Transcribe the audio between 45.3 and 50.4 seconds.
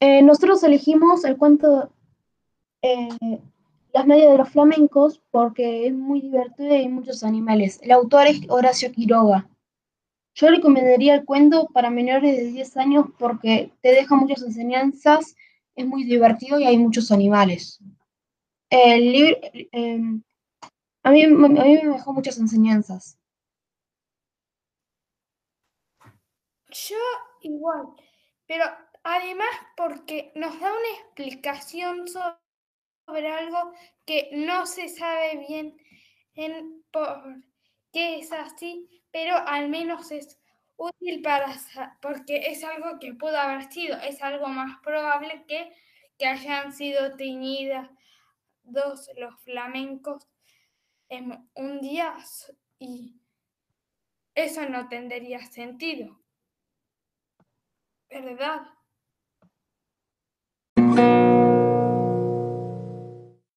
que, que hayan sido teñidas dos los flamencos